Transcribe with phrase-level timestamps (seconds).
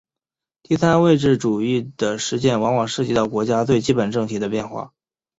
[0.63, 4.93] 第三位置主义的实践往往涉及到国家最基本政体的变化。